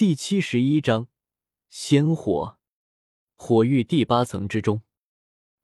[0.00, 1.08] 第七十一章
[1.68, 2.58] 仙火。
[3.36, 4.80] 火域第八层之中，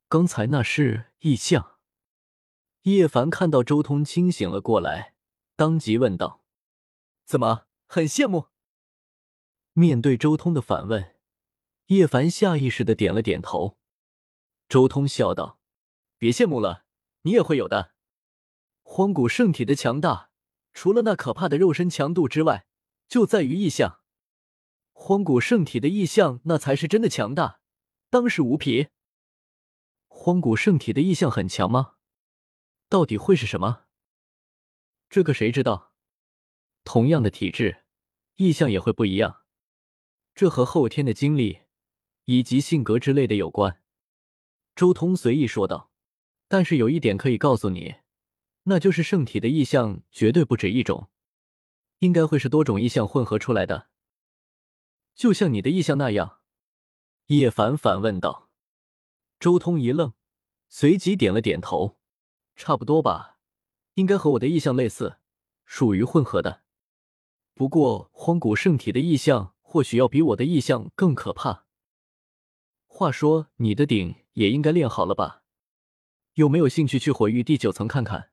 [0.07, 1.79] 刚才那是异象。
[2.83, 5.15] 叶凡看到周通清醒了过来，
[5.55, 6.43] 当即问道
[7.25, 8.49] ：“怎么，很羡慕？”
[9.73, 11.15] 面对周通的反问，
[11.87, 13.79] 叶凡下意识的点了点头。
[14.69, 15.59] 周通笑道
[16.19, 16.85] ：“别羡慕了，
[17.23, 17.93] 你也会有的。
[18.83, 20.29] 荒古圣体的强大，
[20.73, 22.67] 除了那可怕的肉身强度之外，
[23.07, 24.01] 就在于异象。
[25.07, 27.61] 荒古圣体的意象，那才是真的强大。”
[28.11, 28.87] 当世无匹。
[30.09, 31.93] 荒古圣体的意象很强吗？
[32.89, 33.85] 到底会是什么？
[35.09, 35.93] 这个谁知道？
[36.83, 37.85] 同样的体质，
[38.35, 39.43] 意象也会不一样。
[40.35, 41.61] 这和后天的经历
[42.25, 43.81] 以及性格之类的有关。
[44.75, 45.89] 周通随意说道。
[46.49, 47.95] 但是有一点可以告诉你，
[48.63, 51.07] 那就是圣体的意象绝对不止一种，
[51.99, 53.87] 应该会是多种意象混合出来的，
[55.17, 56.39] 就像你的意象那样。
[57.25, 58.49] 叶凡反问道
[59.39, 60.13] ：“周通一愣，
[60.69, 61.97] 随即点了点头，
[62.55, 63.39] 差不多吧，
[63.95, 65.17] 应该和我的意象类似，
[65.65, 66.61] 属于混合的。
[67.55, 71.65] 不过荒古圣体的意象或许要比我的意象更可怕。
[72.85, 75.41] 话说，你的鼎也应该练好了吧？
[76.35, 78.29] 有没有兴趣去火域第九层看看？”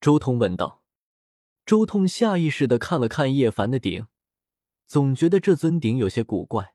[0.00, 0.84] 周通问道。
[1.64, 4.06] 周通下意识的看了看叶凡的鼎，
[4.88, 6.74] 总觉得这尊鼎有些古怪。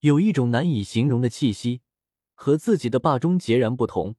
[0.00, 1.80] 有一种难以形容的气息，
[2.34, 4.16] 和自己的霸中截然不同，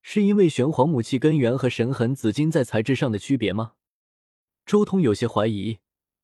[0.00, 3.72] 是因为玄黄母气根源和神痕紫金在材质上的区别吗？
[4.64, 5.80] 周通有些怀疑，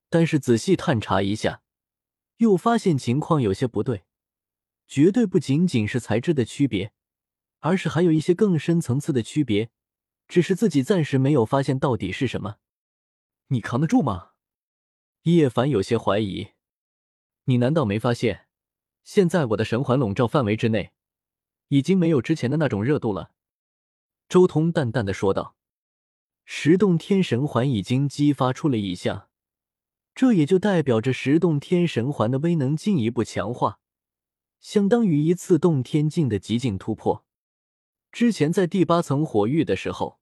[0.09, 1.61] 但是仔细探查一下，
[2.37, 4.05] 又发现情况有些不对，
[4.87, 6.93] 绝对不仅仅是材质的区别，
[7.59, 9.71] 而是还有一些更深层次的区别，
[10.29, 12.59] 只是自己暂时没有发现到底是什么。
[13.47, 14.26] 你扛得住吗？
[15.35, 16.51] 叶凡有些怀疑，
[17.45, 18.47] 你难道没发现？
[19.03, 20.91] 现在我的神环笼罩范围之内，
[21.67, 23.31] 已经没有之前的那种热度了。”
[24.29, 25.55] 周通淡淡的说道。
[26.45, 29.27] “十洞天神环已经激发出了异象，
[30.15, 33.79] 这也就代表着十洞天神环的威能进一步强化，
[34.61, 37.25] 相当于一次洞天境的极境突破。
[38.13, 40.21] 之前在第八层火域的时候，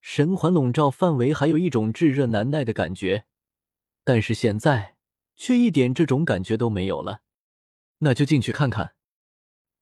[0.00, 3.26] 神环笼罩范围还有一种炙热难耐的感觉，
[4.04, 4.96] 但是现在
[5.36, 7.22] 却一点这种感觉都没有了。”
[7.98, 8.94] 那就进去看看。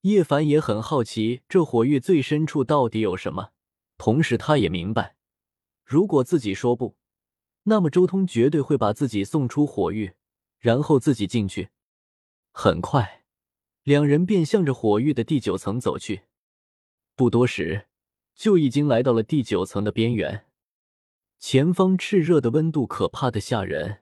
[0.03, 3.53] 叶凡也很好奇，这火域最深处到底有什么。
[3.99, 5.17] 同时，他也明白，
[5.85, 6.97] 如果自己说不，
[7.65, 10.15] 那么周通绝对会把自己送出火域，
[10.59, 11.69] 然后自己进去。
[12.53, 13.25] 很快，
[13.83, 16.23] 两人便向着火域的第九层走去。
[17.15, 17.89] 不多时，
[18.35, 20.47] 就已经来到了第九层的边缘。
[21.39, 24.01] 前方炽热的温度可怕的吓人，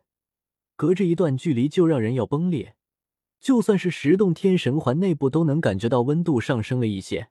[0.78, 2.76] 隔着一段距离就让人要崩裂。
[3.40, 7.30] 就算是十洞天神环内部都能感觉到温度上升了一些，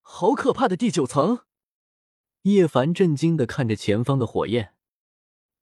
[0.00, 1.44] 好可怕的第九层！
[2.42, 4.74] 叶凡震惊的看着前方的火焰，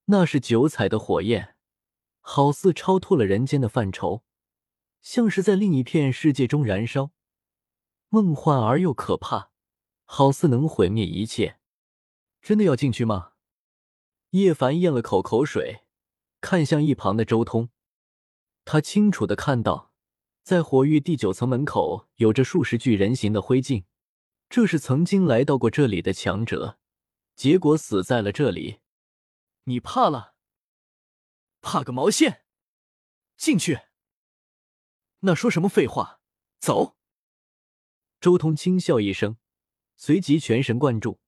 [0.06, 1.56] 那是九彩的火焰，
[2.20, 4.22] 好似超脱了人间的范畴，
[5.02, 7.10] 像是在另一片世界中燃烧，
[8.08, 9.50] 梦幻而又可怕，
[10.04, 11.58] 好似能毁灭一切。
[12.40, 13.32] 真的要进去吗？
[14.30, 15.83] 叶凡咽了口口水，
[16.44, 17.70] 看向一旁的周通。
[18.66, 19.94] 他清楚的看到，
[20.42, 23.84] 在火域第九层门口有着数十具人形的灰烬，
[24.50, 26.78] 这是曾经来到过这里的强者，
[27.34, 28.80] 结果死在了这里。
[29.64, 30.34] 你怕了？
[31.62, 32.44] 怕个毛线！
[33.38, 33.80] 进去！
[35.20, 36.20] 那说什么废话？
[36.60, 36.98] 走！
[38.20, 39.38] 周通轻笑一声，
[39.96, 41.18] 随即全神贯注，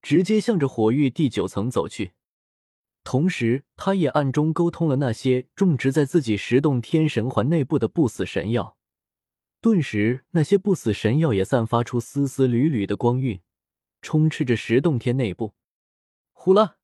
[0.00, 2.14] 直接向着火域第九层走去。
[3.04, 8.76] 同时，他也暗中沟通了那些种植在自己十洞天神环内部的不死神药。
[9.60, 13.40] 顿时，那些不死神药也散发出丝丝缕缕的光晕，
[14.00, 15.54] 充斥着十洞天内部。
[16.32, 16.76] 呼啦！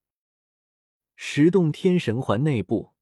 [1.17, 2.93] 十洞天神环内部，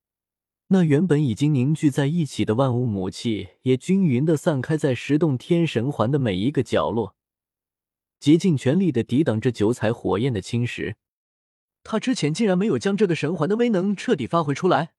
[0.68, 7.14] 那原本已经凝聚在一起的万物母气，也均匀的散开在十洞天神环的每一个角落，
[8.18, 10.94] 竭尽全力的抵挡着九彩火焰的侵蚀。
[11.88, 14.94] 他之前竟然没有将这个神环的威能彻底发挥出来，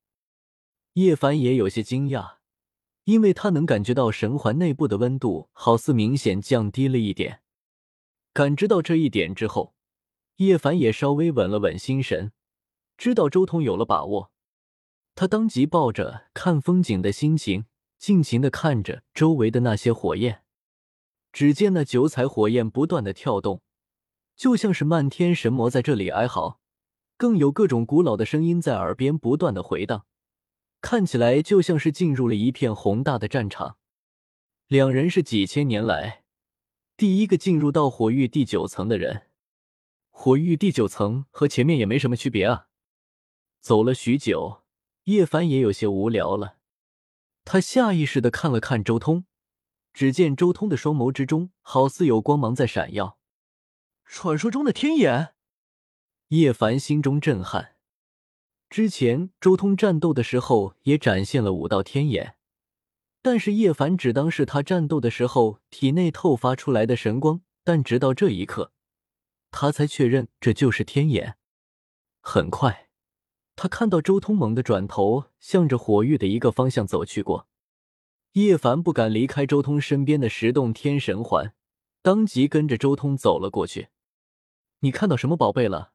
[0.93, 2.37] 叶凡也有些惊讶，
[3.03, 7.41] 因为他能感觉到神环内部的温度好似明显降低了一点。
[8.31, 9.75] 感知到这一点之后，
[10.37, 12.31] 叶凡也稍微稳了稳心神，
[12.97, 14.31] 知道周通有了把握。
[15.13, 17.65] 他当即抱着看风景的心情，
[17.97, 20.43] 尽情的看着周围的那些火焰。
[21.33, 23.61] 只见那九彩火焰不断的跳动，
[24.37, 26.61] 就像是漫天神魔在这里哀嚎。
[27.17, 30.05] 更有各种古老的声音在耳边不断的回荡，
[30.81, 33.77] 看起来就像是进入了一片宏大的战场。
[34.67, 36.23] 两人是几千年来
[36.95, 39.23] 第一个进入到火域第九层的人。
[40.09, 42.67] 火域第九层和前面也没什么区别啊。
[43.61, 44.63] 走了许久，
[45.05, 46.57] 叶凡也有些无聊了。
[47.45, 49.25] 他下意识的看了看周通，
[49.93, 53.17] 只见周通的双眸之中好似有光芒在闪耀。
[54.05, 55.35] 传说中的天眼，
[56.29, 57.75] 叶凡心中震撼。
[58.69, 62.35] 之前周通战斗的时候也展现了五道天眼，
[63.21, 67.41] 但是叶凡只当是他战斗的时候体内透发出来的神光。
[67.63, 68.71] 但直到这一刻，
[69.51, 71.37] 他才确认这就是天眼。
[72.21, 72.89] 很快，
[73.57, 77.47] 他看到周通猛地转头，向着火域的一个方向走去过。
[78.33, 81.53] 叶凡不敢离开周通身边的十洞天神环，
[82.01, 83.89] 当即跟着周通走了过去。
[84.79, 85.93] 你看到什么宝贝了？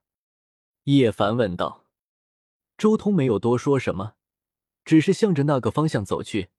[0.85, 1.87] 叶凡问道。
[2.77, 4.17] 周通没有多说什么，
[4.85, 6.51] 只是向着那个方向走去。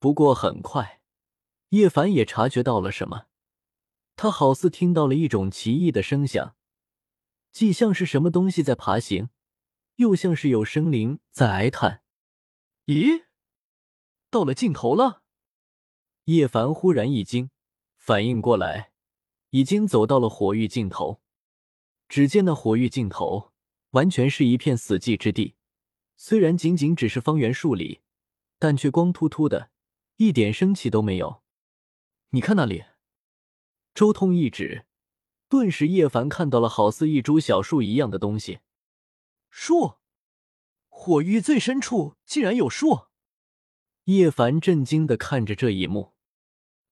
[0.00, 1.00] 不过很快，
[1.68, 3.26] 叶凡也察觉到了什么，
[4.16, 6.56] 他好似听到了一种奇异的声响，
[7.52, 9.30] 既像是什么东西在爬行，
[9.96, 12.02] 又像是有生灵在哀叹。
[12.86, 13.26] 咦，
[14.30, 15.22] 到了尽头了！
[16.24, 17.50] 叶凡忽然一惊，
[17.96, 18.92] 反应过来，
[19.50, 21.20] 已经走到了火域尽头。
[22.08, 23.52] 只见那火域尽头。
[23.92, 25.54] 完全是一片死寂之地，
[26.14, 28.02] 虽然仅仅只是方圆数里，
[28.58, 29.70] 但却光秃秃的，
[30.16, 31.42] 一点生气都没有。
[32.30, 32.84] 你看那里，
[33.94, 34.84] 周通一指，
[35.48, 38.60] 顿时叶凡看到了好似一株小树一样的东西。
[39.48, 39.94] 树，
[40.90, 43.06] 火域最深处竟然有树！
[44.04, 46.12] 叶凡震惊的看着这一幕。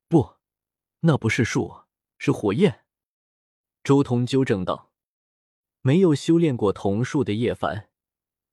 [0.08, 0.36] 不，
[1.00, 1.82] 那不是树，
[2.16, 2.86] 是火焰。
[3.84, 4.94] 周通纠正道。
[5.86, 7.90] 没有修炼过桐树的叶凡，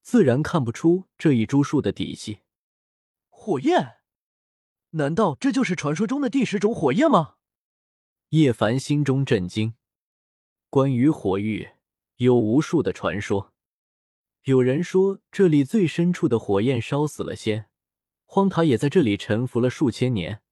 [0.04, 2.42] 自然看不出这一株树的底细。
[3.28, 3.96] 火焰？
[4.92, 7.38] 难道这就是传说中的第十种火焰吗？
[8.30, 9.74] 叶凡心中震惊。
[10.70, 11.70] 关于火域，
[12.18, 13.52] 有无数的传说。
[14.44, 17.68] 有人说，这里最深处的火焰烧死了仙，
[18.26, 20.44] 荒塔也在这里沉浮了数千年。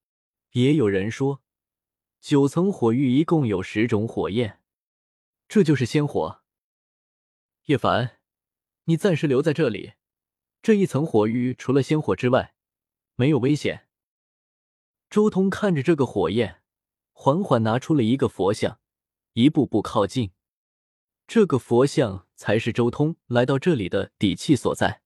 [0.53, 1.43] 也有人说，
[2.19, 4.63] 九层火域一共有十种火焰，
[5.47, 6.40] 这就是仙火。
[7.71, 8.17] 叶凡，
[8.83, 9.93] 你暂时留在这里。
[10.61, 12.53] 这一层火域除了仙火之外，
[13.15, 13.87] 没有危险。
[15.09, 16.63] 周通看着这个火焰，
[17.13, 18.81] 缓缓拿出了一个佛像，
[19.33, 20.31] 一步步靠近。
[21.25, 25.01] 这个佛像才是周通来到这里的底气所在。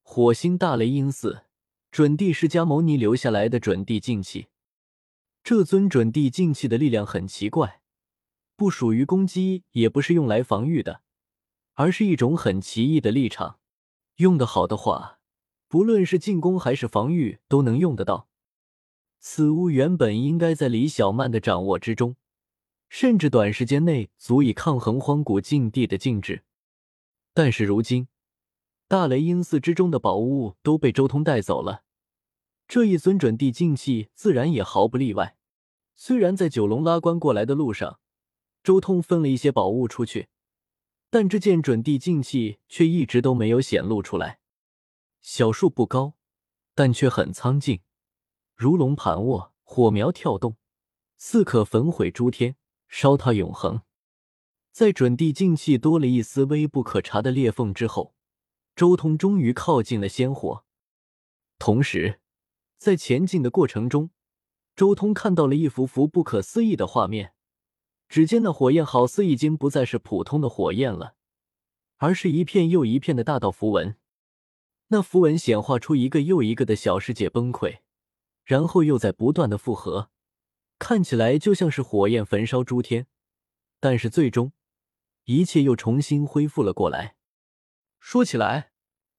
[0.00, 1.44] 火星大雷音寺
[1.90, 4.46] 准帝释迦牟尼留下来的准帝静气。
[5.44, 7.82] 这尊准帝静气的力量很奇怪，
[8.56, 11.02] 不属于攻击，也不是用来防御的。
[11.74, 13.58] 而是一种很奇异的立场，
[14.16, 15.18] 用得好的话，
[15.68, 18.28] 不论是进攻还是防御都能用得到。
[19.20, 22.16] 此物原本应该在李小曼的掌握之中，
[22.88, 26.42] 甚至短时间内足以抗衡荒古禁地的禁制。
[27.32, 28.08] 但是如今，
[28.88, 31.84] 大雷音寺之中的宝物都被周通带走了，
[32.68, 35.36] 这一尊准帝禁器自然也毫不例外。
[35.94, 38.00] 虽然在九龙拉关过来的路上，
[38.62, 40.28] 周通分了一些宝物出去。
[41.14, 44.40] 但这件准地静气却一直都没有显露出来。
[45.20, 46.14] 小树不高，
[46.74, 47.82] 但却很苍劲，
[48.54, 50.56] 如龙盘卧，火苗跳动，
[51.18, 52.56] 似可焚毁诸天，
[52.88, 53.82] 烧塌永恒。
[54.70, 58.14] 在准地静气多了一丝微不可察的裂缝之后，
[58.74, 60.64] 周通终于靠近了仙火。
[61.58, 62.20] 同时，
[62.78, 64.08] 在前进的过程中，
[64.74, 67.34] 周通看到了一幅幅不可思议的画面。
[68.12, 71.14] 只见那火焰好似已经不再是普通的火焰了，
[71.96, 73.96] 而是一片又一片的大道符文。
[74.88, 77.78] 那符文显化出一个又一个的小世界崩溃，
[78.44, 80.10] 然后又在不断的复合，
[80.78, 83.06] 看起来就像是火焰焚烧诸天。
[83.80, 84.52] 但是最终，
[85.24, 87.16] 一切又重新恢复了过来。
[87.98, 88.72] 说起来，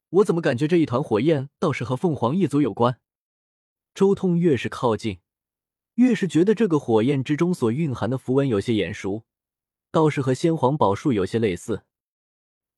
[0.10, 3.00] 我怎么感觉这一团火焰倒是和凤凰一族有关？
[3.96, 5.22] 周通越是靠近。
[5.96, 9.24] 越是觉得这个火焰之中所蕴含的符文有些眼熟，
[9.92, 11.84] 倒是和先皇宝术有些类似。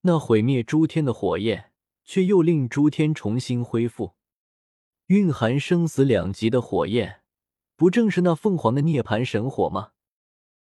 [0.02, 1.72] 那毁灭诸天的火焰，
[2.04, 4.14] 却又令诸天重新恢复。
[5.08, 7.22] 蕴含生死两极的火焰，
[7.76, 9.92] 不正是那凤凰的涅槃神火吗？